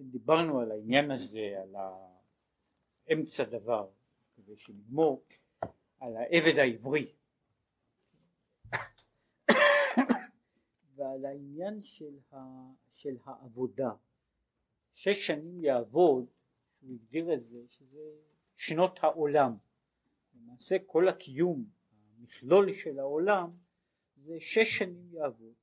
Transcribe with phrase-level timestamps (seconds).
[0.00, 1.74] דיברנו על העניין הזה, על
[3.12, 3.90] אמצע דבר,
[4.36, 5.24] כדי שנגמור,
[6.00, 7.12] על העבד העברי
[10.94, 12.36] ועל העניין של, ה,
[12.94, 13.90] של העבודה.
[14.94, 16.26] שש שנים יעבוד,
[16.80, 18.10] הוא הגדיר את זה, שזה
[18.56, 19.56] שנות העולם.
[20.34, 21.64] למעשה כל הקיום,
[22.18, 23.50] המכלול של העולם,
[24.16, 25.54] זה שש שנים יעבוד.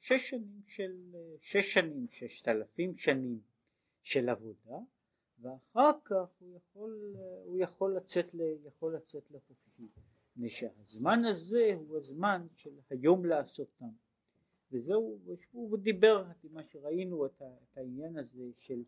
[0.00, 3.40] שש שנים של, שש שנים, ששת אלפים שנים
[4.02, 4.78] של עבודה,
[5.40, 8.34] ואחר כך הוא יכול, הוא יכול לצאת,
[8.94, 9.88] לצאת לחופשי.
[10.30, 13.90] מפני שהזמן הזה הוא הזמן של היום לעשותם.
[14.72, 15.18] וזהו,
[15.52, 18.82] הוא דיבר, מה שראינו, את, את העניין הזה של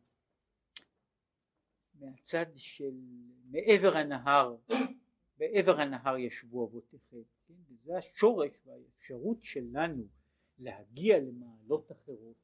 [1.95, 2.95] מהצד של
[3.51, 4.57] מעבר הנהר,
[5.39, 7.55] בעבר הנהר ישבו אבותיכם, כן?
[7.69, 10.05] וזה השורש והאפשרות שלנו
[10.59, 12.37] להגיע למעלות אחרות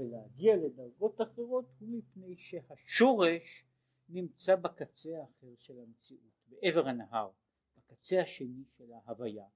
[0.00, 3.64] ולהגיע לדרגות אחרות הוא מפני שהשורש
[4.08, 7.30] נמצא בקצה האחר של המציאות, בעבר הנהר,
[7.76, 9.46] בקצה השני של ההוויה,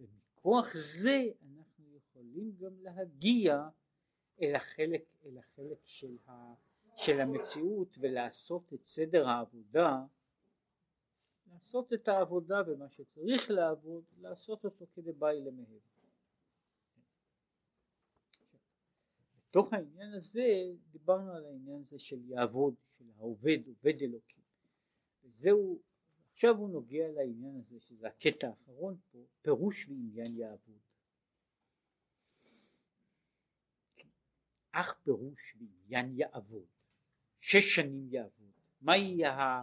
[0.00, 3.68] ומכוח זה אנחנו יכולים גם להגיע
[4.42, 6.54] אל החלק, אל החלק של, ה,
[6.96, 10.04] של המציאות ולעשות את סדר העבודה,
[11.52, 15.78] לעשות את העבודה ומה שצריך לעבוד, לעשות אותו כדבעי למהר.
[19.52, 24.42] בתוך העניין הזה דיברנו על העניין הזה של יעבוד, של העובד, עובד אלוקים.
[25.24, 25.82] וזהו,
[26.32, 30.78] עכשיו הוא נוגע לעניין הזה, שזה הקטע האחרון פה, פירוש ועניין יעבוד.
[34.72, 36.66] אך פירוש ועניין יעבוד,
[37.40, 39.62] שש שנים יעבוד, מה יהיה,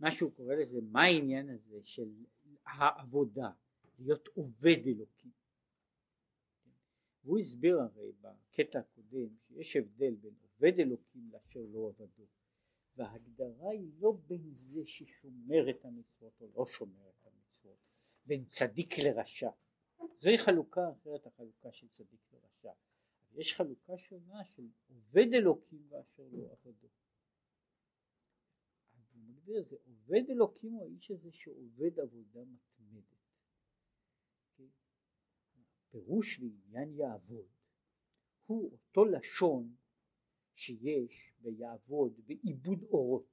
[0.00, 2.08] מה שהוא קורא לזה, מה העניין הזה של
[2.66, 3.50] העבודה,
[3.98, 5.30] להיות עובד אלוקים.
[7.24, 12.26] והוא הסביר הרי בקטע הקודם שיש הבדל בין עובד אלוקים לאשר לא עבדו.
[12.96, 17.78] וההגדרה היא לא בין זה ששומר את המצוות או לא שומר את המצוות
[18.26, 19.50] בין צדיק לרשע.
[20.20, 22.72] זוהי חלוקה אחרת החלוקה של צדיק לרשע.
[23.34, 26.88] יש חלוקה שונה של עובד אלוקים ואשר לא עבדו.
[29.12, 33.22] הוא מגדיר זה עובד אלוקים הוא האיש הזה שעובד עבודה מתמדת.
[35.90, 37.48] פירוש ועניין יעבוד
[38.46, 39.76] הוא אותו לשון
[40.54, 43.26] שיש ביעבוד בעיבוד אורות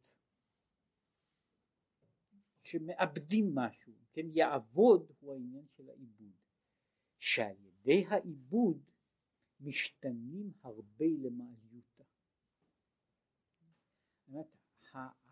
[2.63, 6.33] שמאבדים משהו, כן, יעבוד הוא העניין של העיבוד.
[7.19, 8.81] שעל ידי העיבוד
[9.59, 12.03] משתנים הרבה למעליותה.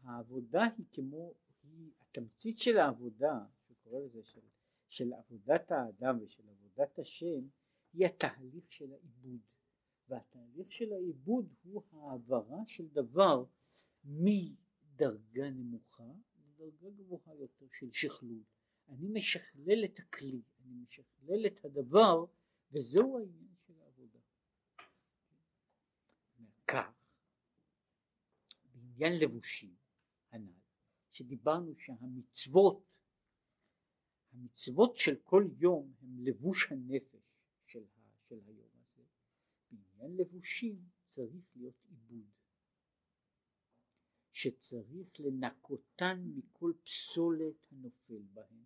[0.03, 1.33] העבודה היא כמו,
[1.63, 4.41] היא התמצית של העבודה, שקורא לזה של
[4.89, 7.47] של עבודת האדם ושל עבודת השם
[7.93, 9.39] היא התהליך של העיבוד
[10.07, 13.43] והתהליך של העיבוד הוא העברה של דבר
[14.03, 18.43] מדרגה נמוכה לדרגה גבוהה יותר של שכלול
[18.87, 22.25] אני משכלל את הכלי אני משכלל את הדבר
[22.71, 24.19] וזהו העניין של העבודה
[26.67, 26.91] כך
[28.73, 29.75] בעניין לבושים
[30.31, 30.59] הנ"ל
[31.11, 32.87] שדיברנו שהמצוות
[34.33, 37.21] המצוות של כל יום הם לבוש הנפש
[37.65, 38.76] של, ה, של היום.
[39.97, 40.75] בעניין לבושים
[41.07, 42.25] צריך להיות עיבוד,
[44.31, 48.65] שצריך לנקותן מכל פסולת הנופל בהם,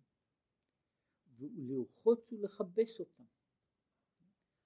[1.38, 3.24] ולרחוץ ולכבס אותם.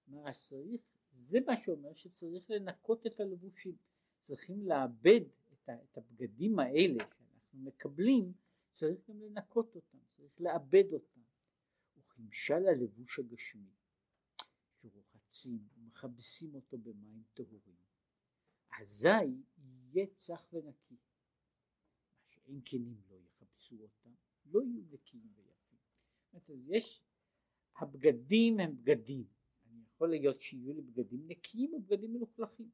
[0.07, 0.81] מה צריך,
[1.13, 3.77] זה מה שאומר שצריך לנקות את הלבושים,
[4.23, 5.21] צריכים לאבד
[5.53, 8.33] את, את הבגדים האלה שאנחנו מקבלים
[8.73, 11.21] צריך גם לנקות אותם, צריך לאבד אותם.
[11.97, 13.71] וכמשל הלבוש הגשמי,
[15.37, 17.77] שרוחצים ומכבסים אותו במים טהורים,
[18.81, 19.09] אזי
[19.59, 20.95] יהיה צח ונקי.
[20.95, 24.11] מה שאין כנים לא יכבסו אותם,
[24.47, 26.63] לא יהיו נקיים ויפים.
[26.69, 27.03] יש,
[27.77, 29.25] הבגדים הם בגדים.
[29.67, 32.71] אני יכול להיות שיהיו לי בגדים נקיים או בגדים מלוכלכים.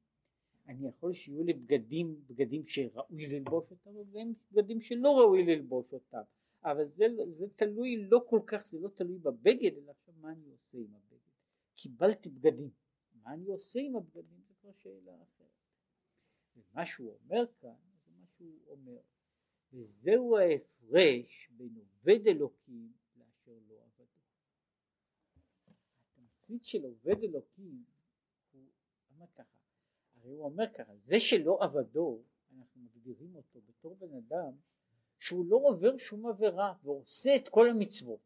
[0.66, 6.22] אני יכול שיהיו לי בגדים, בגדים שראוי ללבוש אותם, וגם בגדים שלא ראוי ללבוש אותם,
[6.64, 7.04] אבל זה,
[7.38, 10.94] זה תלוי לא כל כך, זה לא תלוי בבגד, אלא עכשיו מה אני עושה עם
[10.94, 11.11] הבגד.
[11.82, 12.70] קיבלתי בגדים,
[13.14, 15.48] מה אני עושה עם הבגדים זה כבר שאלה אחרת.
[16.56, 17.74] ומה שהוא אומר כאן,
[18.04, 18.98] זה מה שהוא אומר,
[19.72, 24.20] וזהו ההפרש בין עובד אלוקים לאשר לא עבדו.
[25.66, 27.84] התמצית של עובד אלוקים
[28.52, 28.62] הוא
[29.16, 29.56] אמר ככה
[30.14, 32.22] הרי הוא אומר ככה, זה שלא עבדו,
[32.58, 34.52] אנחנו מגדירים אותו בתור בן אדם
[35.18, 38.20] שהוא לא עובר שום עבירה ועושה את כל המצוות.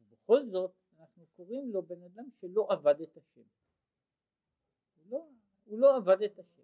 [0.00, 0.79] ובכל זאת
[1.20, 3.40] אנחנו קוראים לו בן אדם שלא עבד את השם.
[4.94, 5.30] הוא לא,
[5.64, 6.62] הוא לא עבד את השם.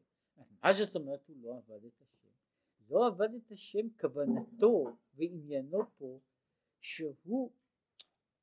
[0.62, 2.28] מה זאת אומרת הוא לא עבד את השם?
[2.88, 6.20] לא עבד את השם כוונתו ועניינו פה
[6.80, 7.50] שהוא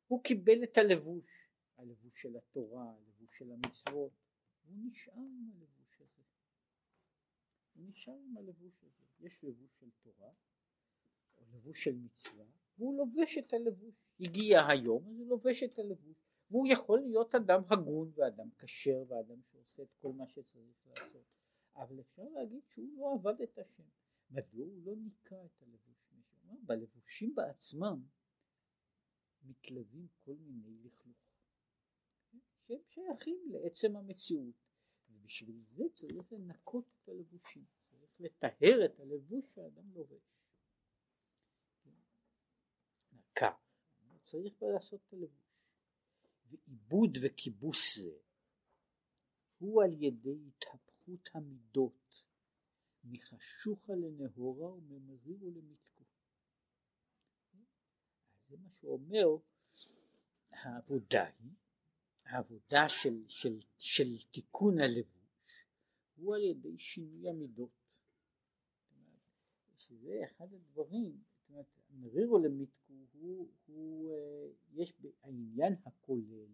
[0.07, 4.12] הוא קיבל את הלבוש, הלבוש של התורה, הלבוש של המצוות,
[4.68, 6.24] הוא נשאר עם הלבוש הזה.
[7.75, 9.04] הוא נשאר עם הלבוש הזה.
[9.19, 10.31] יש לבוש של תורה,
[11.54, 12.45] לבוש של מצווה,
[12.78, 13.96] והוא לובש את הלבוש.
[14.20, 16.18] הגיע היום, אז הוא לובש את הלבוש.
[16.52, 21.25] והוא יכול להיות אדם הגון ואדם כשר ואדם שעושה את כל מה שצריך לעשות.
[21.75, 23.84] אבל אפשר להגיד שהוא לא עבד את השם.
[24.31, 25.94] מדוע הוא לא ניקה את הלבוש?
[26.66, 28.04] בלבושים בעצמם
[29.44, 31.18] מתלווים כל מיני לכלוך,
[32.68, 34.56] שהם שייכים לעצם המציאות,
[35.10, 40.22] ובשביל זה צריך לנקות את הלבושים, צריך לטהר את הלבוש שהאדם לובש.
[43.12, 43.52] נקה,
[44.33, 45.44] צריך לעשות את הלבוש.
[46.50, 48.18] ועיבוד וכיבוס זה
[49.57, 52.25] הוא על ידי התהפכות המידות
[53.03, 56.03] מחשוכה לנהורה וממריר ולמתקו.
[58.50, 59.27] זה מה שאומר
[60.51, 61.51] העבודה היא,
[62.25, 65.68] העבודה של, של, של תיקון הלבוש
[66.15, 67.83] הוא על ידי שינוי המידות.
[69.77, 71.24] שזה אחד הדברים,
[71.54, 76.48] אומרת, מרירו למיתקו הוא, הוא, אה, יש העניין הכולל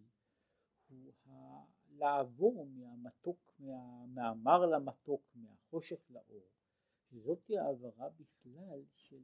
[0.88, 1.30] הוא ה,
[1.96, 6.48] לעבור מהמתוק, מה, מהמר למתוק, מהחושך לאור,
[7.10, 9.22] שזאת העברה בכלל של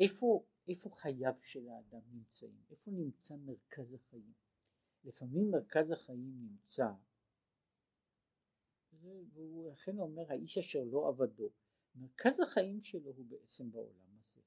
[0.00, 4.32] איפה, איפה חייו של האדם נמצאים, איפה נמצא מרכז החיים.
[5.04, 6.92] לפעמים מרכז החיים נמצא,
[9.00, 11.50] והוא אכן אומר האיש אשר לא עבדו,
[11.94, 14.40] מרכז החיים שלו הוא בעצם בעולם הזה,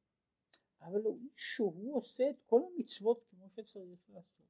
[0.82, 4.46] אבל הוא איש שהוא עושה את כל המצוות כמו שצריך לעשות,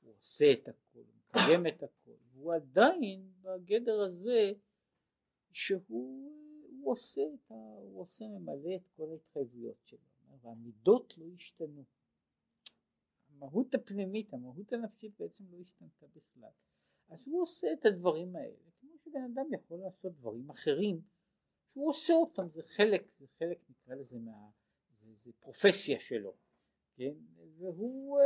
[0.00, 4.52] הוא עושה את הכל, הוא מקיים את הכל, והוא עדיין בגדר הזה
[5.52, 6.32] שהוא
[6.84, 7.54] עושה את ה...
[7.54, 10.12] הוא עושה ממלא את כל ההתחייבויות שלו.
[10.42, 11.84] והמידות לא השתנו.
[13.28, 16.50] המהות הפנימית, המהות הנפשית בעצם לא השתנתה בכלל.
[17.08, 21.00] אז הוא עושה את הדברים האלה, כמו שבן אדם יכול לעשות דברים אחרים,
[21.72, 24.50] שהוא עושה אותם, זה חלק, זה חלק נקרא לזה מה...
[25.00, 26.34] זה, זה פרופסיה שלו,
[26.94, 27.14] כן?
[27.58, 28.24] והוא אה,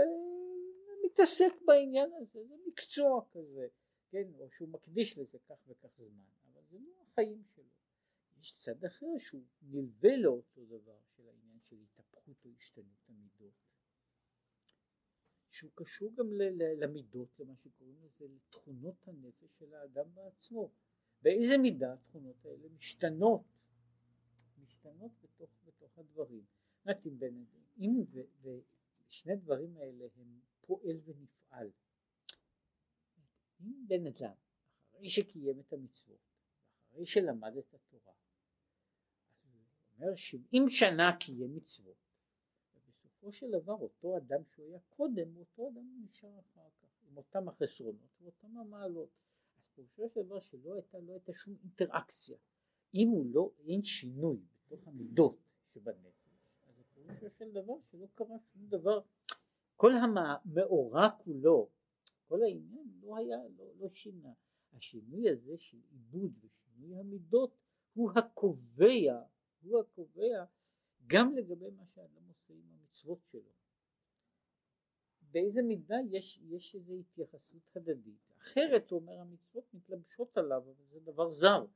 [1.06, 3.68] מתעסק בעניין הזה, זה מקצוע כזה,
[4.10, 4.28] כן?
[4.38, 7.64] או שהוא מקדיש לזה כך וכך זמן, אבל זה לא החיים שלו.
[8.40, 13.54] יש צד אחר שהוא נלווה לאותו דבר של העניין של התהפכות או השתנות המידות,
[15.50, 16.26] שהוא קשור גם
[16.78, 20.70] למידות, למה שקוראים לזה, לתכונות הנפש של האדם בעצמו.
[21.22, 23.42] באיזה מידה התכונות האלה משתנות,
[24.58, 26.44] משתנות בתוך, בתוך הדברים.
[26.78, 27.06] זאת אומרת,
[27.78, 28.04] אם
[29.08, 31.70] ושני הדברים האלה הם פועל ונפעל,
[33.60, 34.34] אם בן אדם,
[34.90, 36.18] אחרי שקיים את המצוות,
[36.90, 38.12] אחרי שלמד את התורה,
[39.98, 41.96] אומר שבעים שנה קיים מצוות,
[42.74, 47.48] ובסופו של דבר אותו אדם שהוא היה קודם, אותו אדם נשאר אחר כך, עם אותם
[47.48, 49.25] החסרונות ואותם המעלות.
[49.76, 52.36] פירושו של דבר שלא הייתה, לא הייתה שום אינטראקציה.
[52.94, 55.36] אם הוא לא, אין שינוי בתוך המידות
[55.74, 56.26] שבנפש,
[56.68, 59.00] אז פירושו של דבר שלא קרה שום דבר.
[59.76, 61.68] כל המאורע כולו,
[62.28, 64.32] כל העניין לא היה, לא, לא שינה.
[64.72, 67.56] השינוי הזה של עיבוד ושינוי המידות
[67.94, 69.22] הוא הקובע
[69.62, 70.44] הוא הקובע
[71.06, 73.55] גם לגבי מה שאדם עושה עם המצוות שלו.
[75.36, 78.32] באיזה מידה יש, יש איזו התייחסות הדדית.
[78.38, 81.66] אחרת, הוא אומר, המצוות מתלבשות עליו, אבל זה דבר זר.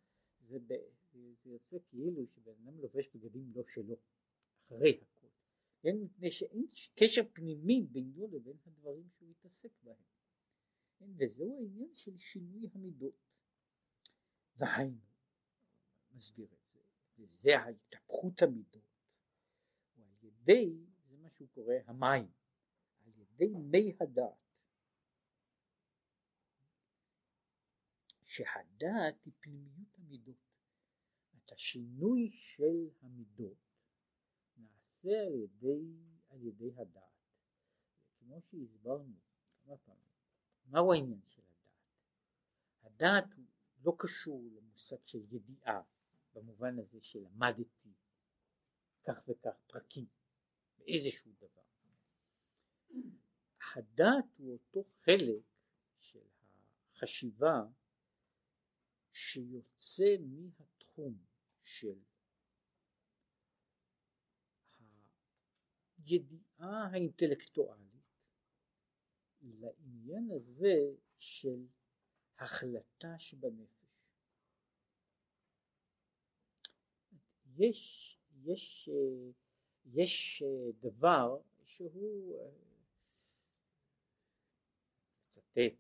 [0.40, 0.74] זה, ב,
[1.12, 3.96] זה יוצא כאילו שבן אדם לובש בגדים לא שלו,
[4.66, 5.26] אחרי הכל.
[5.82, 10.02] כן, מפני שאין קשר פנימי בינו לבין הדברים שהוא התעסק בהם.
[10.98, 13.14] כן, וזהו העניין של שינוי המידות.
[14.56, 15.00] והיינו,
[16.12, 16.76] מסביר את
[17.18, 18.82] וזה ההתהפכות המידות,
[19.96, 20.74] ועל ידי,
[21.08, 22.39] זה מה שהוא קורא המים,
[23.40, 24.38] ידי מי הדעת,
[28.24, 30.36] שהדעת היא פנימיות המידות.
[31.36, 33.58] את השינוי של המידות
[34.56, 35.80] נעשה על ידי,
[36.28, 37.04] על ידי הדעת.
[38.18, 39.14] כמו שהסברנו
[39.64, 40.10] כמה פעמים,
[40.64, 41.64] מהו העניין של הדעת?
[42.82, 43.24] הדעת
[43.84, 45.82] לא קשור למושג של ידיעה,
[46.34, 47.94] במובן הזה שלמדתי
[49.04, 50.06] כך וכך פרקים
[50.78, 51.60] באיזשהו דבר.
[53.76, 55.44] הדעת הוא אותו חלק
[56.00, 56.18] של
[56.94, 57.62] החשיבה
[59.12, 61.18] שיוצא מהתחום
[61.60, 61.98] של
[66.04, 67.90] הידיעה האינטלקטואלית
[69.42, 70.76] לעניין הזה
[71.18, 71.66] של
[72.38, 73.80] החלטה שבנפש.
[77.56, 79.30] יש, יש, אה,
[79.84, 82.36] יש אה, דבר שהוא,
[85.54, 85.70] פעם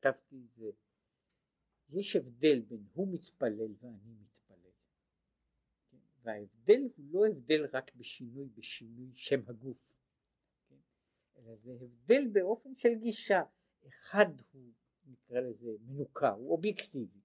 [0.00, 0.70] כתבתי את זה,
[1.92, 4.70] יש הבדל בין הוא מתפלל ואני מתפלל,
[5.90, 5.96] כן?
[6.22, 9.78] וההבדל הוא לא הבדל רק בשינוי, בשינוי שם הגוף,
[10.68, 10.76] כן?
[11.36, 13.42] אלא זה הבדל באופן של גישה,
[13.88, 14.72] אחד הוא
[15.04, 17.20] נקרא לזה מנוכר, הוא אובייקטיבי,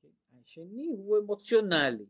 [0.00, 0.08] כן?
[0.40, 2.06] השני הוא אמוציונלי.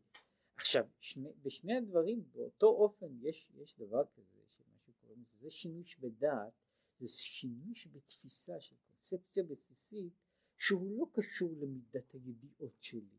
[0.57, 4.44] עכשיו, שני, בשני הדברים באותו אופן יש, יש דבר כזה,
[5.41, 6.53] זה שינוי שבדעת,
[6.99, 10.13] זה שינוי שבתפיסה של קונספציה בסיסית,
[10.57, 13.19] שהוא לא קשור למידת הידיעות שלי,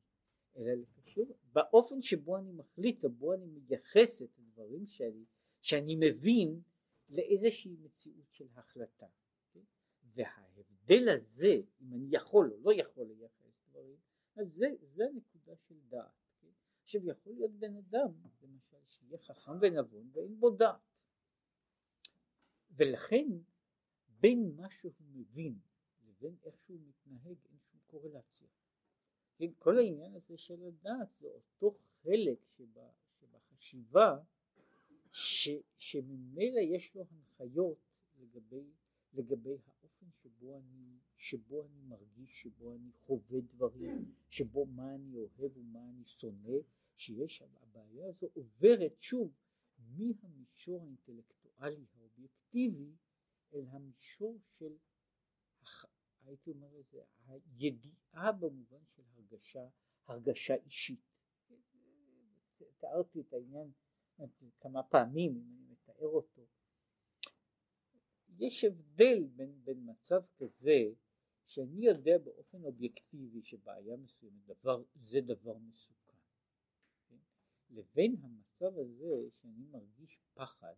[0.56, 5.26] אלא קשור באופן שבו אני מחליט ובו אני מייחס את הדברים שלי,
[5.62, 6.62] שאני מבין
[7.10, 9.08] לאיזושהי מציאות של החלטה.
[10.16, 13.98] וההבדל הזה, אם אני יכול או לא יכול לייחס דברים,
[14.36, 16.12] אז זה, זה הנקודה של דעת.
[16.42, 16.48] כן?
[16.84, 18.12] עכשיו יכול להיות בן אדם,
[18.42, 20.95] למשל, שיהיה חכם ונבון ואין בו דעת.
[22.72, 23.28] ולכן
[24.20, 25.60] בין מה שהוא מבין
[26.08, 28.48] לבין איך שהוא מתנהג אין שום קורלציה.
[29.38, 32.40] כן, כל העניין הזה של הדעת זה אותו חלק
[33.20, 34.18] שבחשיבה
[35.12, 37.78] ש, שממילא יש לו הנחיות
[38.20, 38.64] לגבי,
[39.14, 45.58] לגבי האופן שבו אני, שבו אני מרגיש, שבו אני חווה דברים, שבו מה אני אוהב
[45.58, 46.58] ומה אני שונא,
[46.98, 49.32] שיש, הבעיה הזו עוברת שוב
[49.78, 52.96] מהמישור האינטלקטואלי האובייקטיבי
[53.54, 54.78] אל המישור של,
[56.26, 59.68] הייתי אומר לזה, הידיעה במובן של הרגשה,
[60.08, 61.00] הרגשה אישית.
[62.78, 63.72] תיארתי את העניין
[64.60, 66.46] כמה פעמים, אם אני מתאר אותו,
[68.38, 70.94] יש הבדל בין, בין מצב כזה
[71.46, 76.18] שאני יודע באופן אובייקטיבי שבעיה מסוימת דבר, זה דבר מסוכן,
[77.08, 77.18] כן?
[77.70, 80.74] לבין המצב הזה שאני מרגיש פחד,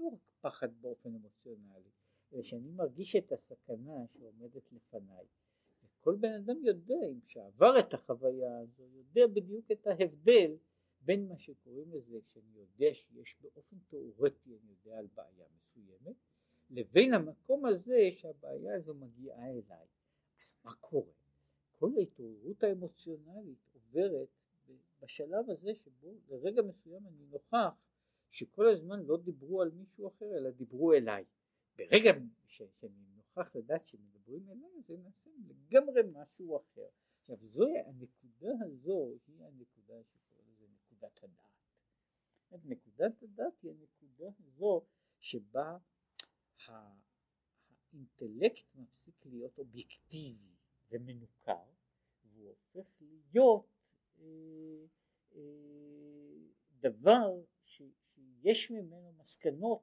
[0.00, 1.90] לא רק פחד באופן אמוציונלי,
[2.32, 5.26] אלא שאני מרגיש את הסכנה שעומדת לפניי.
[5.84, 10.56] וכל בן אדם יודע, אם שעבר את החוויה הזו, יודע בדיוק את ההבדל
[11.00, 16.16] בין מה שקוראים לזה, שאני יודע שיש באופן תיאורטי, אני יודע על בעיה מסוימת,
[16.70, 19.86] לבין המקום הזה שהבעיה הזו מגיעה אליי.
[20.42, 21.12] אז מה קורה?
[21.78, 24.28] כל ההתעוררות האמוציונלית עוברת
[25.02, 27.89] בשלב הזה שבו לרגע מסוים אני נוכח
[28.30, 31.24] שכל הזמן לא דיברו על מישהו אחר אלא דיברו אליי.
[31.76, 32.10] ברגע
[32.46, 36.88] שאני נוכח לדעת שמדברים אליי זה נעשה לגמרי משהו אחר.
[37.20, 42.64] עכשיו זוהי הנקודה הזו היא הנקודה שקוראים לזה נקודת הדעת.
[42.64, 44.84] נקודת הדעת היא הנקודה הזו
[45.20, 45.76] שבה
[47.92, 50.54] האינטלקט מפסיק להיות אובייקטיבי
[50.90, 51.64] ומנוכר
[52.24, 53.66] והוא הופך להיות
[54.18, 54.84] אה,
[55.34, 55.40] אה,
[56.80, 57.40] דבר
[58.40, 59.82] ש, שיש ממנו מסקנות,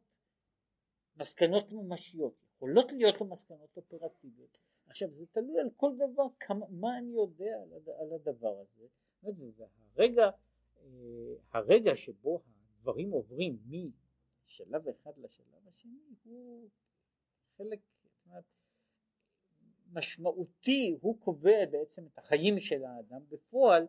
[1.18, 4.58] מסקנות ממשיות, יכולות להיות לו מסקנות אופרטיביות.
[4.88, 8.88] עכשיו זה תלוי על כל דבר, כמה, מה אני יודע על, על הדבר הזה,
[9.24, 10.30] והרגע
[10.80, 12.42] אה, הרגע שבו
[12.80, 13.58] הדברים עוברים
[14.46, 16.70] משלב אחד לשלב השני הוא
[17.58, 17.80] חלק
[19.92, 23.88] משמעותי, הוא קובע בעצם את החיים של האדם בפועל,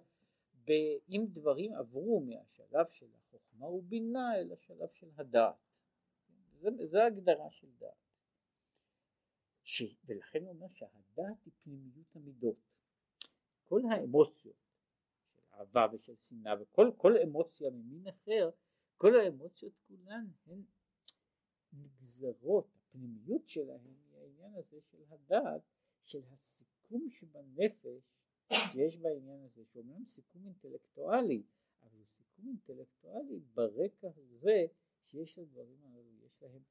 [1.08, 3.06] אם דברים עברו מהשלב של
[3.38, 5.54] החוכמה ובינה אל השלב של הדעת.
[6.60, 7.92] זו ההגדרה של דעת.
[9.62, 9.82] ש...
[10.04, 12.56] ולכן הוא אומר שהדעת היא פנימיות המידות.
[13.64, 14.56] כל האמוציות
[15.34, 18.50] של אהבה ושל שנאה וכל כל אמוציה ממין אחר,
[18.96, 20.62] כל האמוציות כולן הן
[21.72, 25.62] נגזרות, הפנימיות שלהן היא העניין הזה של הדעת,
[26.04, 28.12] של הסיכום שבנפש
[28.72, 31.42] שיש בעניין הזה, שאומנם סיכום אינטלקטואלי,
[31.82, 32.04] אבל
[32.38, 34.66] סיכום אינטלקטואלי ברקע הזה
[35.06, 36.62] שיש לדברים האלו, יש להם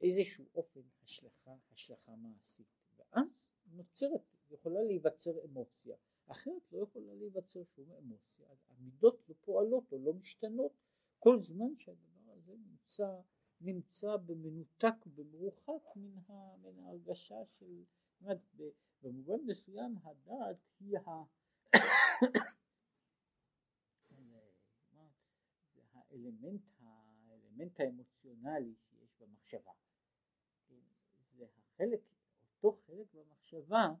[0.00, 3.28] איזשהו אופן השלכה, השלכה מעשית, ואז
[3.66, 10.12] נוצרת, יכולה להיווצר אמוציה, אחרת לא יכולה להיווצר שום אמוציה, המידות לא פועלות או לא
[10.12, 10.72] משתנות.
[11.18, 13.20] כל זמן שהדבר הזה נמצא,
[13.60, 16.16] נמצא במנותק ובמרוחק מן,
[16.62, 18.38] מן ההרגשה של, זאת אומרת,
[19.02, 21.24] במובן מסוים הדעת היא ה...
[25.74, 26.62] זה האלמנט,
[27.28, 29.72] האלמנט האמוציונלי שיש במחשבה.
[31.36, 32.00] זה החלק,
[32.56, 33.94] אותו חלק במחשבה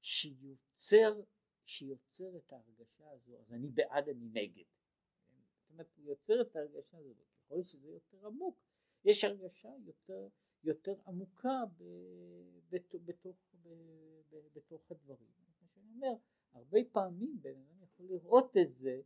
[0.00, 1.20] שיוצר,
[1.64, 4.64] שיוצר את ההרגשה הזו, אז אני בעד, אני נגד.
[5.58, 8.56] זאת אומרת, הוא יוצר את ההרגשה הזו, וככל שזה יותר עמוק,
[9.04, 10.28] יש הרגשה יותר,
[10.64, 11.84] יותר עמוקה ב,
[12.70, 13.68] בת, בתוך, ב,
[14.30, 15.28] ב, בתוך הדברים.
[15.74, 16.14] שאני אומר,
[16.52, 19.00] הרבה פעמים בן אדם יכול לראות את זה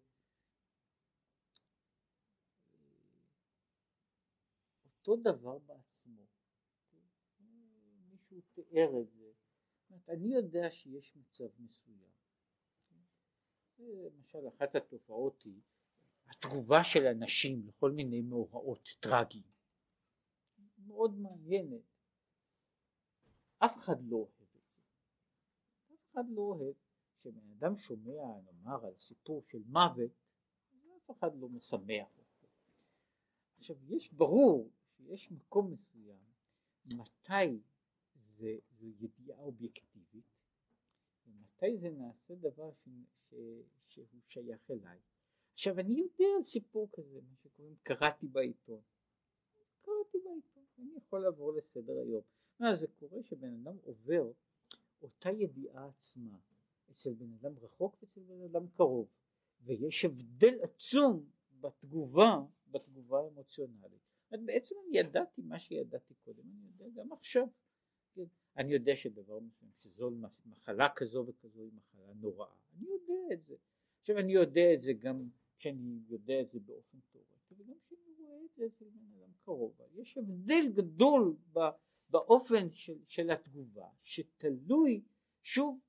[5.00, 6.26] אותו דבר בעצמו.
[8.10, 9.30] מישהו תיאר את זה.
[10.08, 12.10] אני יודע שיש מצב מסוים.
[13.78, 15.60] למשל אחת התופעות היא
[16.26, 19.50] התגובה של אנשים לכל מיני מאורעות טרגיים.
[20.86, 21.82] מאוד מעניינת.
[23.58, 24.58] אף אחד לא אוהב את זה.
[25.94, 26.74] אף אחד לא אוהב
[27.20, 30.10] כשבן אדם שומע נאמר על סיפור של מוות,
[30.96, 32.48] אף אחד לא משמח אותו.
[33.58, 36.18] עכשיו יש ברור שיש מקום מסוים
[36.86, 37.60] מתי
[38.36, 40.24] זה, זו ידיעה אובייקטיבית
[41.26, 42.88] ומתי זה נעשה דבר ש,
[43.30, 43.34] ש,
[43.88, 44.98] שהוא שייך אליי.
[45.54, 48.80] עכשיו אני יודע על סיפור כזה, מה שקוראים קראתי בעיתון.
[49.82, 52.22] קראתי בעיתון, אני יכול לעבור לסדר היום.
[52.60, 54.32] מה זה קורה שבן אדם עובר
[55.02, 56.38] אותה ידיעה עצמה
[56.90, 59.08] אצל בן אדם רחוק ואצל בן אדם קרוב
[59.62, 61.30] ויש הבדל עצום
[61.60, 62.38] בתגובה,
[62.70, 64.09] בתגובה האמוציונלית.
[64.38, 67.46] בעצם אני ידעתי מה שידעתי קודם, אני יודע גם עכשיו.
[68.14, 68.24] כן?
[68.56, 70.10] אני יודע שדבר מסוים, שזו
[70.46, 73.54] מחלה כזו וכזו היא מחלה נוראה, אני יודע את זה.
[74.00, 78.44] עכשיו אני יודע את זה גם כשאני יודע את זה באופן תיאורטי וגם כשאני רואה
[78.44, 79.80] את זה אצל בן אדם קרוב.
[79.94, 81.36] יש הבדל גדול
[82.10, 85.02] באופן של, של התגובה שתלוי,
[85.42, 85.80] שוב,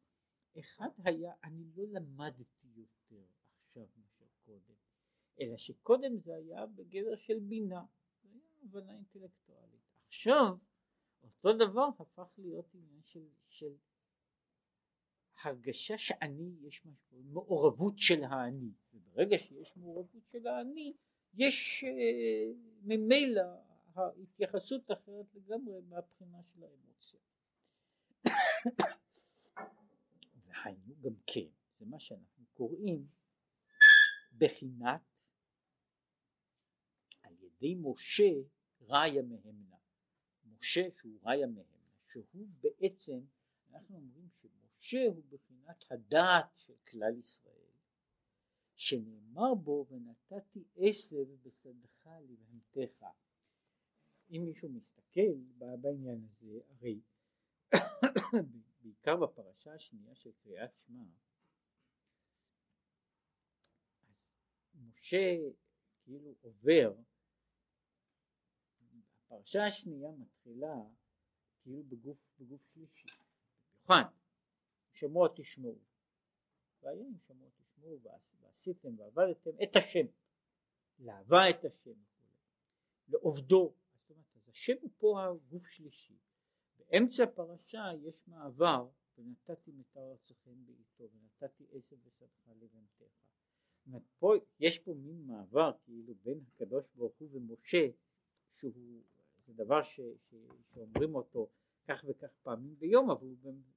[0.59, 3.23] אחד היה, אני לא למדתי יותר
[3.67, 4.75] עכשיו מאשר קודם,
[5.41, 7.83] אלא שקודם זה היה בגדר של בינה.
[8.63, 9.81] הבנה אינטלקטואלית.
[10.07, 10.57] עכשיו
[11.23, 13.73] אותו דבר הפך להיות עניין של, של
[15.43, 20.93] הרגשה שאני, יש משהו, מעורבות של האני, וברגע שיש מעורבות של האני,
[21.33, 23.41] יש uh, ממילא
[23.95, 27.19] ההתייחסות אחרת לגמרי מהבחינה של האמוציה.
[30.45, 31.47] והיינו גם כן,
[31.79, 33.07] זה מה שאנחנו קוראים
[34.37, 35.01] בחינת
[37.61, 38.33] ידי משה
[38.81, 39.75] ראיה מהמנה.
[40.45, 43.19] משה שהוא ראיה מהמנה, שהוא בעצם,
[43.71, 47.71] אנחנו אומרים שמשה הוא בחינת הדעת של כלל ישראל,
[48.75, 53.05] שנאמר בו ונתתי עשב בשדך לבהמתך.
[54.31, 55.33] אם מישהו מסתכל
[55.81, 57.01] בעניין הזה, הרי
[58.81, 61.03] בעיקר בפרשה השנייה של קריאת שמע,
[64.75, 65.37] משה
[66.03, 66.93] כאילו עובר
[69.31, 70.75] הפרשה השנייה מתחילה
[71.61, 73.07] כאילו בגוף, בגוף שלישי,
[73.87, 74.11] במיוחד.
[74.93, 75.77] שמוע תשמעו,
[76.81, 77.99] והיום שמוע תשמעו
[78.41, 80.05] ועשיתם ועבדתם את השם,
[80.99, 81.99] לאהבה את השם
[83.07, 86.17] לעובדו, זאת אומרת אז השם הוא פה הגוף שלישי,
[86.77, 93.03] באמצע הפרשה יש מעבר ונתתי מתר ארצכם בעיתו ונתתי עשב ושדך לבנתך.
[94.19, 97.87] פה יש פה מין מעבר כאילו בין הקדוש ברוך הוא ומשה
[98.57, 99.03] שהוא
[99.51, 100.35] זה דבר ש, ש,
[100.73, 101.49] שאומרים אותו
[101.87, 103.27] כך וכך פעמים ביום, אבל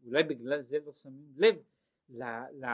[0.05, 1.55] אולי בגלל זה לא שמים לב
[2.09, 2.65] ל, ל,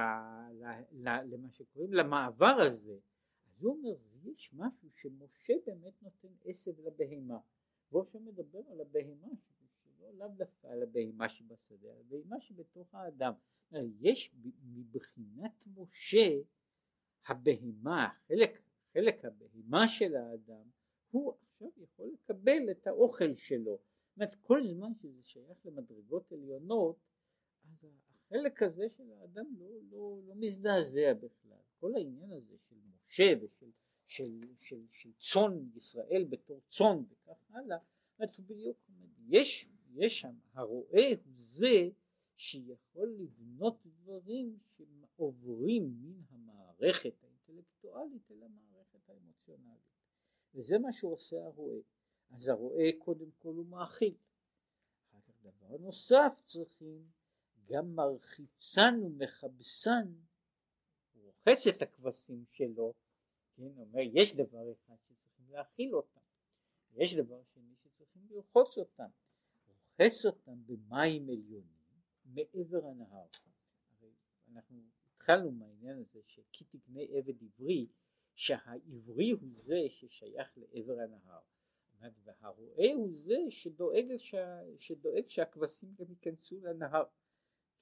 [0.52, 2.98] ל, ל, למה שקוראים למעבר הזה.
[3.46, 7.38] אז הוא אומר, יש משהו שמשה באמת נותן עשב לבהמה.
[7.92, 9.28] והוא עכשיו מדבר על הבהמה,
[9.82, 13.32] שלא לאו דווקא על הבהמה שבשדה, על הבהמה שבתוך האדם.
[14.00, 16.38] יש מבחינת משה
[17.26, 20.64] הבהמה, חלק, חלק הבהמה של האדם,
[21.10, 23.78] הוא עכשיו יכול לקבל את האוכל שלו.
[24.08, 26.96] זאת אומרת כל זמן שזה שייך למדרגות עליונות
[27.64, 27.86] אז
[28.26, 31.58] החלק הזה של האדם לא, לא, לא מזדעזע בכלל.
[31.80, 33.70] כל העניין הזה של משה ושל
[34.06, 37.78] של, של, של צאן ישראל בתור צאן וכך הלאה,
[38.18, 38.76] זאת בדיוק
[39.28, 41.88] יש, יש שם, הרועה הוא זה
[42.36, 49.89] שיכול לבנות דברים שעוברים מן המערכת האינטלקטואלית אל המערכת האמוציונלית.
[50.54, 51.78] וזה מה שעושה הרועה.
[52.30, 54.14] אז הרועה קודם כל הוא מאכיל.
[55.10, 57.10] אחר כך דבר נוסף צריכים
[57.64, 60.12] גם מרחיצן ומכבסן,
[61.14, 62.92] הוא רוחץ את הכבשים שלו,
[63.56, 66.20] כן, אומר יש דבר אחד שצריכים להאכיל אותם,
[66.92, 69.08] יש דבר שני שצריכים לרחוץ אותם,
[69.66, 71.80] רוחץ אותם במים עליונים
[72.24, 73.26] מעבר הנהר.
[74.52, 77.86] אנחנו התחלנו מהעניין הזה שכי תקנה עבד עברי
[78.34, 81.40] שהעברי הוא זה ששייך לעבר הנהר
[82.00, 87.04] והרועה הוא זה שדואג, שה, שדואג שהכבשים גם ייכנסו לנהר,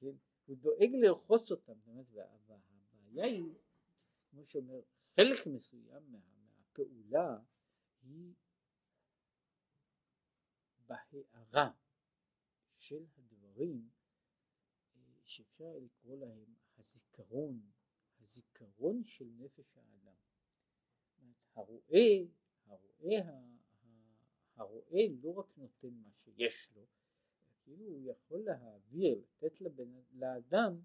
[0.00, 0.12] כן?
[0.46, 1.72] הוא דואג לרחוץ אותם,
[2.12, 3.54] והבעיה היא,
[4.30, 4.80] כמו שאומר,
[5.16, 7.38] חלק מסוים מה, מהפעולה
[8.02, 8.34] היא
[10.86, 11.70] בהארה
[12.78, 13.88] של הדברים
[15.24, 17.70] שאפשר לקרוא להם הזיכרון,
[18.20, 19.97] הזיכרון של נפש האדם.
[21.58, 22.24] הרואה,
[22.66, 23.20] הרואה,
[24.56, 26.82] הרואה לא רק נותן מה שיש לו,
[27.64, 30.80] כאילו הוא יכול להעביר, לתת לבן, לאדם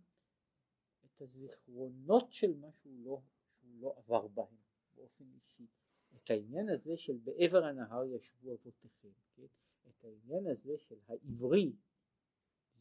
[1.05, 3.21] את הזיכרונות של מה שהוא לא,
[3.59, 4.57] שהוא לא עבר בהם
[4.95, 5.65] באופן אישי.
[6.15, 9.45] את העניין הזה של בעבר הנהר ישבו אבותיכם, כן?
[9.89, 11.73] את העניין הזה של העברי,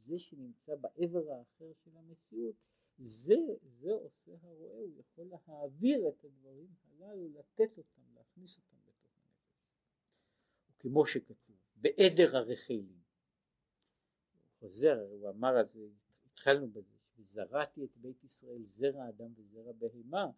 [0.07, 2.57] זה שנמצא בעבר האחר של המציאות,
[2.98, 9.12] זה, זה עושה הרואה, הוא יכול להעביר את הדברים הללו, לתת אותם, להכניס אותם בתוך
[9.16, 10.20] הנפש.
[10.70, 13.02] וכמו שכתוב, בעדר הרחלים,
[14.33, 15.88] הוא חוזר, הוא אמר על זה,
[16.26, 20.31] התחלנו בזה, וזרעתי את בית ישראל זרע אדם וזרע בהמה,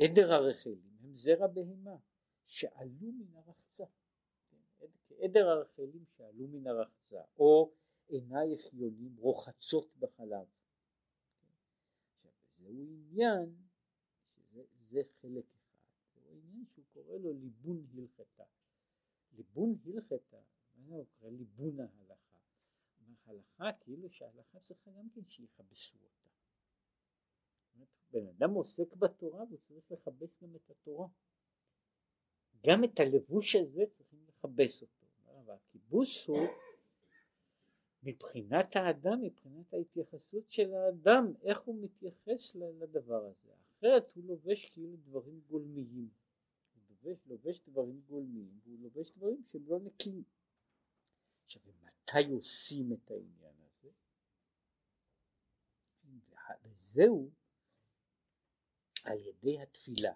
[0.00, 1.96] עדר הרחלים הם זרע בהמה,
[2.46, 3.84] שעלו מן הרחצה?
[5.08, 7.72] כעדר הרחלים שעלו מן הרחצה, או
[8.08, 10.46] עינייך יונים רוחצות בחלב.
[12.62, 13.54] זהו עניין,
[14.34, 15.76] שזה, זה חלק אחד,
[16.14, 18.44] זהו עניין שהוא קורא לו ליבון הלכתה.
[19.32, 20.40] ליבון הלכתה,
[20.76, 22.38] מה זה הוא קורא ליבון ההלכה?
[23.26, 26.28] הלכה כאילו שההלכה צריכה גם כן שיכבסו אותה.
[28.10, 31.08] בן אדם עוסק בתורה והוא צריך לכבס גם את התורה.
[32.66, 35.06] גם את הלבוש הזה צריכים לכבס אותו.
[35.46, 36.48] והכיבוס הוא
[38.02, 43.52] מבחינת האדם, מבחינת ההתייחסות של האדם, איך הוא מתייחס לדבר הזה.
[43.78, 46.08] אחרת הוא לובש כאילו דברים גולמיים.
[46.74, 50.22] הוא לובש, לובש דברים גולמיים, והוא לובש דברים שהם לא נקיים.
[51.44, 53.90] עכשיו, מתי עושים את העניין הזה?
[56.64, 57.30] וזהו
[59.04, 60.12] על ידי התפילה,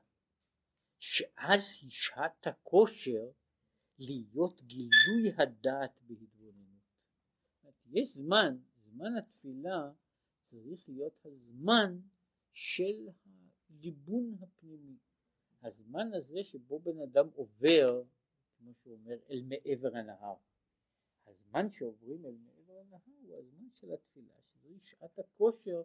[0.98, 3.30] שאז השהת הכושר
[3.98, 6.35] להיות גילוי הדעת בהתבוננות.
[7.90, 9.92] יש זמן, זמן התפילה
[10.50, 12.00] צריך להיות הזמן
[12.52, 13.08] של
[13.70, 14.96] הליבון הפנימי.
[15.62, 18.02] הזמן הזה שבו בן אדם עובר,
[18.58, 20.36] כמו שהוא אומר, אל מעבר הנהר.
[21.26, 25.82] הזמן שעוברים אל מעבר הנהר הוא הזמן של התפילה, שזוהי שעת הכושר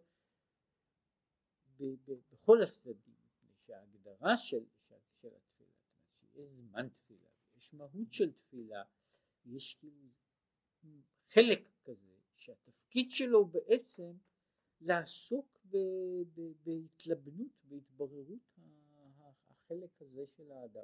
[2.32, 3.16] בכל הצדדים,
[3.66, 5.76] שההגדרה של, של, של התפילה,
[6.20, 8.84] שיש זמן תפילה, יש מהות של תפילה,
[9.46, 10.12] יש כאילו
[11.34, 14.12] חלק כזה שהתפקיד שלו בעצם
[14.82, 15.78] לעסוק ב,
[16.36, 18.52] ב, בהתלבנות, בהתבררות
[19.72, 20.84] החלק הזה של האדם.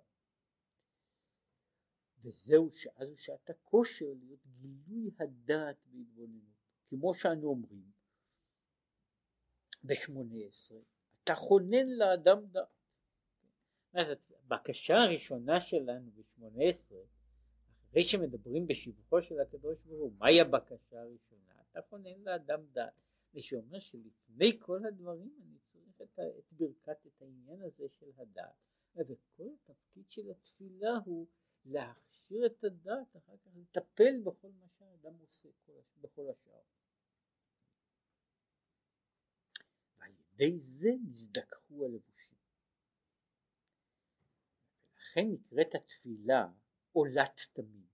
[2.22, 6.58] וזהו שאז הוא שעת הכושר להיות גילוי הדעת בהתבוננות.
[6.90, 7.92] כמו שאנו אומרים
[9.84, 10.80] בשמונה עשרה,
[11.24, 12.68] אתה חונן לאדם דעת.
[13.94, 17.04] הבקשה הראשונה שלנו בשמונה עשרה
[17.98, 21.62] אחרי שמדברים בשבחו של הקדוש ברוך הוא, מהי הבקשה הראשונה?
[21.72, 22.94] אתה חונן לאדם דעת.
[23.34, 28.56] זה שאומר שלפני כל הדברים אני צריך את, את ברכת, את העניין הזה של הדעת.
[28.96, 31.28] וכל התפקיד של התפילה הוא
[31.66, 35.50] להכשיר את הדעת, אחר כך לטפל בכל מה שהאדם עושה
[36.02, 36.62] בכל השאר.
[40.00, 42.38] ועל ידי זה נזדככו הלבושים.
[44.96, 46.48] ולכן נקראת התפילה
[46.92, 47.87] עולת תמיד.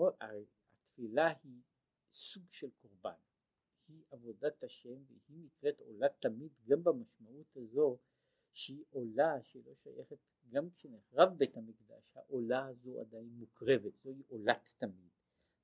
[0.00, 1.60] כמו התפילה היא
[2.12, 3.18] סוג של קורבן,
[3.88, 7.98] היא עבודת השם והיא נקראת עולת תמיד גם במשמעות הזו
[8.52, 10.16] שהיא עולה שלא שייכת
[10.50, 15.10] גם כשנחרב בית המקדש העולה הזו עדיין מוקרבת זוהי עולת תמיד.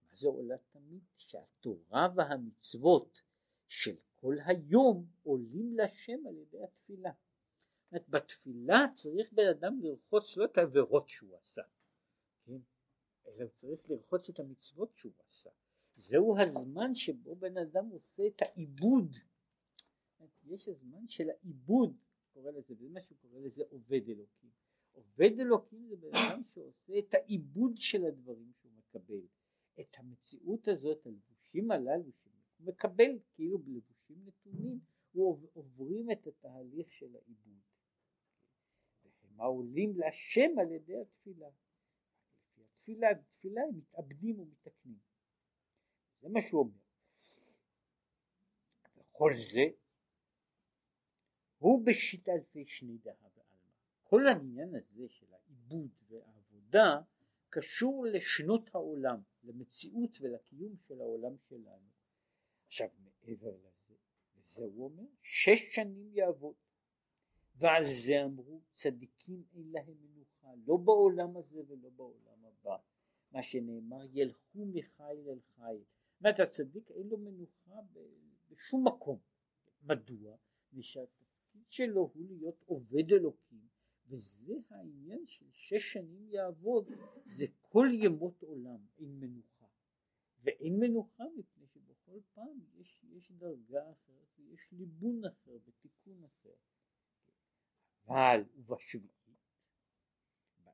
[0.02, 1.02] מה זה עולת תמיד?
[1.16, 3.22] שהתורה והמצוות
[3.68, 7.12] של כל היום עולים לשם על ידי התפילה.
[8.08, 11.62] בתפילה צריך בן אדם לרחוץ לא את העבירות שהוא עשה,
[12.44, 12.75] כן?
[13.26, 15.50] אלא הוא צריך לרחוץ את המצוות שהוא עשה.
[15.96, 19.16] זהו הזמן שבו בן אדם עושה את העיבוד.
[20.44, 21.96] יש הזמן של העיבוד,
[22.32, 24.50] קורא לזה, וזה מה שהוא קורא לזה עובד אלוקים.
[24.92, 29.26] עובד אלוקים זה בן אדם שעושה את העיבוד של הדברים שהוא מקבל.
[29.80, 34.80] את המציאות הזאת, הלבושים הללו שהוא מקבל כאילו בלבושים נתונים,
[35.12, 37.60] הוא עוברים את התהליך של העיבוד.
[39.22, 41.48] הם העולים להשם על ידי התפילה.
[42.86, 44.98] לפי התפילה, בתפילה הם מתאבדים ומתקנים.
[46.20, 46.78] זה מה שהוא אומר.
[48.96, 49.62] וכל זה
[51.58, 53.70] הוא בשיטה אלפי שני דהה ועלמא.
[54.02, 57.00] כל העניין הזה של העיבוד והעבודה
[57.48, 61.90] קשור לשנות העולם, למציאות ולקיום של העולם שלנו.
[62.66, 63.94] עכשיו מעבר לזה,
[64.36, 66.54] וזה הוא אומר, שש שנים יעבוד.
[67.58, 72.76] ועל זה אמרו צדיקים אין להם מנוחה לא בעולם הזה ולא בעולם הבא.
[73.32, 75.84] מה שנאמר ילכו מחיל אל חיל.
[76.20, 77.80] אומרת הצדיק אין לו מנוחה
[78.50, 79.18] בשום מקום.
[79.82, 80.36] מדוע?
[80.72, 83.68] ושהתפקיד שלו הוא להיות עובד אלוקים
[84.08, 86.90] וזה העניין של שש שנים יעבוד.
[87.24, 89.66] זה כל ימות עולם אין מנוחה.
[90.42, 96.54] ואין מנוחה מפני שבכל פעם יש, יש דרגה אחרת ויש ליבון אחר ותיקון אחר.
[98.06, 99.25] אבל ובשביעית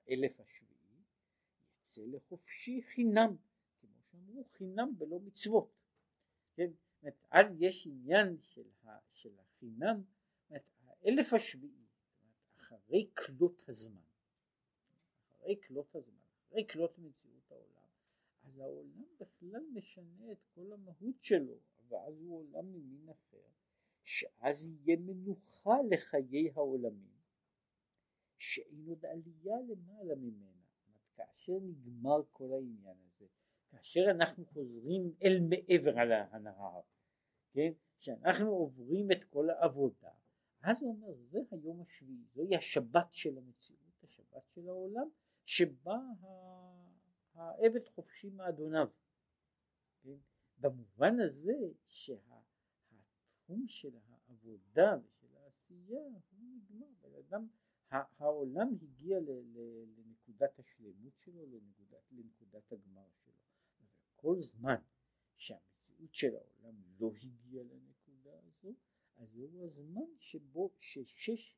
[0.06, 1.02] באלף השביעי
[1.90, 3.36] יצא לחופשי חינם
[3.80, 5.70] כמו שאמרו חינם בלא מצוות.
[6.54, 6.70] כן?
[7.30, 10.02] אז יש עניין של, ה, של החינם,
[11.04, 11.86] האלף השביעי,
[12.56, 14.00] אחרי כלות הזמן,
[15.36, 17.88] אחרי כלות הזמן, אחרי כלות מציאות העולם,
[18.44, 23.42] אז העולם בכלל משנה את כל המהות שלו, ואז הוא עולם ממין אחר,
[24.04, 27.11] שאז יהיה מנוחה לחיי העולמים,
[28.42, 30.62] שאין עוד עלייה למעלה ממנה.
[31.16, 33.26] כאשר נגמר כל העניין הזה,
[33.70, 36.80] כאשר אנחנו חוזרים אל מעבר על הנהר,
[37.52, 40.10] כן, שאנחנו עוברים את כל העבודה,
[40.62, 45.08] אז הוא אומר זה היום השביעי, זוהי השבת של המציאות, השבת של העולם,
[45.44, 45.98] שבה
[47.34, 48.88] העבד חופשי מאדוניו.
[50.02, 50.16] כן?
[50.58, 51.52] במובן הזה
[51.86, 57.48] שהתחום של העבודה ושל העשייה הוא נגמר, בן אדם,
[57.92, 59.18] העולם הגיע
[59.96, 63.34] לנקודת השלמות שלו, לנקודת, לנקודת הגמר שלו.
[64.16, 64.80] כל זמן
[65.36, 68.74] שהמציאות של העולם לא הגיעה לנקודה הזו,
[69.16, 71.56] אז זהו הזמן שבו ששש,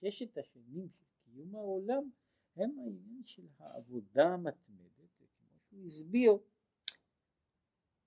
[0.00, 2.10] ששת השנים של קיום העולם
[2.56, 6.32] הם העניין של העבודה המתמדת, וכמו שהוא הסביר,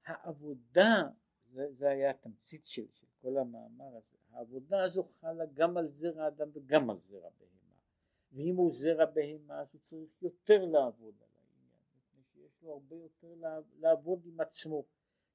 [0.06, 1.04] העבודה,
[1.52, 6.28] זה, זה היה התמצית של, של כל המאמר הזה, העבודה הזו חלה גם על זרע
[6.28, 7.63] אדם וגם על זרע בהמה,
[8.34, 11.34] ואם הוא זרע בהמה אז הוא צריך יותר לעבוד על
[12.64, 13.36] לו הרבה יותר
[13.80, 14.86] לעבוד עם עצמו,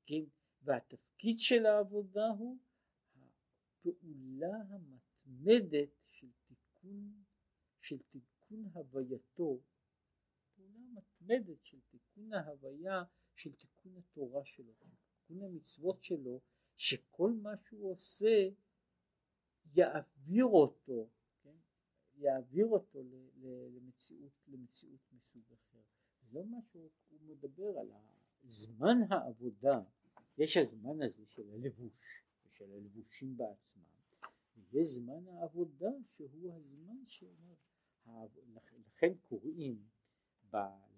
[0.07, 0.25] כן?
[0.63, 2.59] והתפקיד של העבודה הוא
[3.81, 7.25] הפעולה המתמדת של תיקון,
[7.81, 9.61] של תיקון הווייתו,
[10.57, 13.03] פעולה מתמדת של תיקון ההוויה,
[13.35, 16.41] של תיקון התורה שלו, תיקון המצוות שלו,
[16.77, 18.49] שכל מה שהוא עושה
[19.75, 21.09] יעביר אותו?
[22.19, 23.03] יעביר אותו
[23.75, 25.79] למציאות, למציאות מסוג אחר.
[26.33, 27.91] לא משהו, הוא מדבר על
[28.45, 29.81] זמן העבודה,
[30.39, 33.83] יש הזמן הזה של הלבוש ושל הלבושים בעצמם,
[34.71, 37.55] ויש זמן העבודה שהוא הזמן שאומר,
[38.87, 39.83] לכן קוראים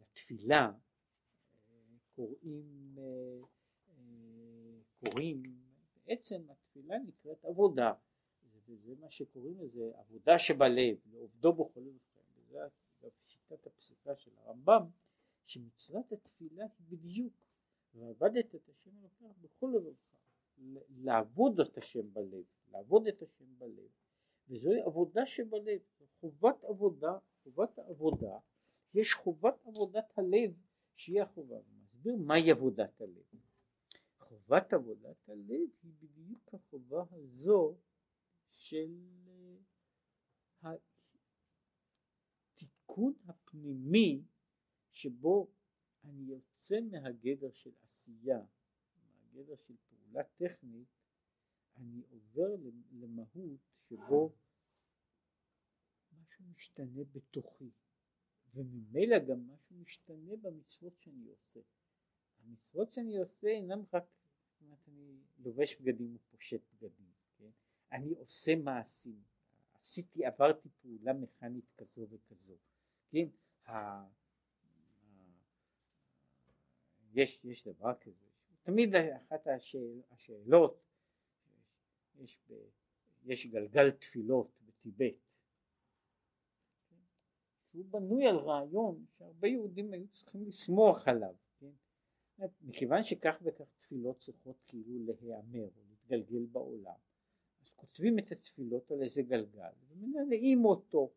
[0.00, 0.72] לתפילה,
[2.14, 2.96] קוראים,
[5.00, 5.42] קוראים,
[6.06, 7.92] בעצם התפילה נקראת עבודה,
[8.70, 12.58] וזה מה שקוראים לזה עבודה שבלב, לעובדו בכל אופן, וזה
[13.24, 14.86] שיטת הפסיקה של הרמב"ם,
[15.46, 17.32] שמצוות התפילה היא בדיוק
[17.94, 20.10] ועבדת את השם אלוקיך בכל לבבך
[20.88, 23.88] לעבוד את השם בלב לעבוד את השם בלב.
[24.48, 25.80] וזוהי עבודה שבלב
[26.20, 28.38] חובת עבודה חובת העבודה
[28.94, 30.54] יש חובת עבודת הלב
[30.94, 31.56] שהיא החובה.
[31.56, 33.24] ומסביר מהי עבודת הלב.
[34.18, 37.76] חובת עבודת הלב היא בדיוק החובה הזו
[38.60, 39.08] של
[42.52, 44.24] התיקון הפנימי
[44.92, 45.50] שבו
[46.04, 48.40] אני יוצא מהגדר של עשייה,
[48.96, 50.88] מהגדר של פעולה טכנית,
[51.76, 52.48] אני עובר
[52.92, 54.32] למהות שבו
[56.12, 57.70] משהו משתנה בתוכי,
[58.54, 61.60] וממילא גם משהו משתנה במצוות שאני עושה.
[62.40, 67.09] המצוות שאני עושה אינם רק, זאת אומרת אני לובש בגדים ופושט בגדים?
[67.92, 69.22] אני עושה מעשים,
[69.74, 72.54] עשיתי, עברתי פעולה מכנית כזו וכזו,
[73.10, 73.26] כן?
[77.14, 78.26] יש, יש דבר כזה,
[78.62, 80.80] תמיד אחת השאל, השאלות,
[82.18, 82.54] יש, ב,
[83.24, 85.14] יש גלגל תפילות בטיבט?
[87.70, 92.46] שהוא בנוי על רעיון שהרבה יהודים היו צריכים לסמוך עליו, כן?
[92.60, 96.98] מכיוון שכך וכך תפילות צריכות כאילו להיאמר או להתגלגל בעולם,
[97.80, 101.10] כותבים את התפילות על איזה גלגל ומנענעים אותו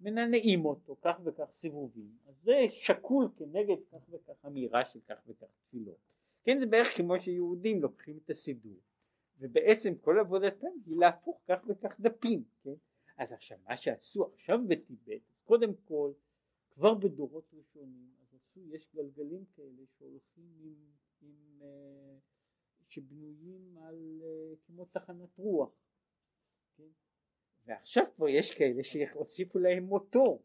[0.00, 5.46] מנענעים אותו כך וכך סיבובים, אז זה שקול כנגד כך וכך אמירה של כך וכך
[5.66, 5.98] תפילות.
[6.44, 8.80] כן, זה בערך כמו שיהודים לוקחים את הסידור,
[9.38, 12.74] ובעצם כל עבודתם היא להפוך כך וכך דפים, כן?
[13.16, 16.12] אז עכשיו מה שעשו עכשיו בטיבט, קודם כל,
[16.70, 20.74] כבר בדורות ראשונים, אז עשו, יש גלגלים כאלה שהולכים עם,
[21.22, 21.64] עם uh,
[22.88, 25.70] שבנויים על uh, כמו תחנת רוח,
[26.76, 26.88] כן?
[27.66, 30.42] ועכשיו כבר יש כאלה שהוסיפו להם מוטור,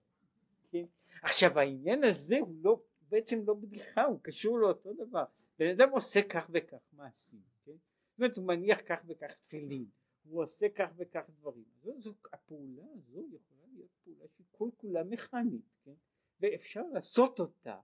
[0.71, 0.86] כן?
[1.23, 5.23] עכשיו העניין הזה הוא לא, בעצם לא בדיחה, הוא קשור לאותו דבר,
[5.60, 7.71] בן אדם עושה כך וכך מעשים, כן?
[7.71, 9.86] זאת אומרת הוא מניח כך וכך תפילין,
[10.23, 15.04] הוא עושה כך וכך דברים, זו, זו, הפעולה הזו יכולה להיות פעולה שהיא כל כולה
[15.04, 15.93] מכנית, כן?
[16.39, 17.80] ואפשר לעשות אותה,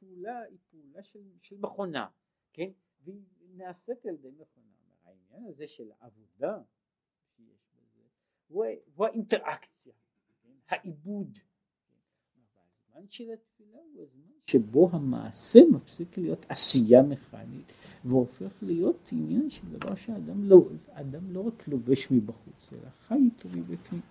[0.00, 2.06] פעולה, היא פעולה של, של מכונה,
[2.52, 2.70] כן?
[3.04, 3.22] והיא
[3.56, 4.68] נעשית על ידי מכונה,
[5.04, 6.58] העניין הזה של העבודה
[7.36, 8.02] שיש בזה,
[8.48, 9.92] הוא, הוא האינטראקציה,
[10.42, 10.52] כן?
[10.68, 11.38] העיבוד,
[12.98, 17.72] הזמן של התפילה הוא הזמן שבו המעשה מפסיק להיות עשייה מכנית
[18.04, 20.56] והופך להיות עניין של דבר שאדם לא,
[21.28, 24.02] לא רק לובש מבחוץ אלא חי איתו מבפנים.